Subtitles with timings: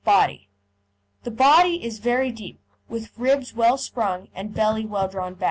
[0.03, 0.47] BODY
[1.25, 2.59] The body is very deep,
[2.89, 5.39] with ribs well sprung and belly well drawn up.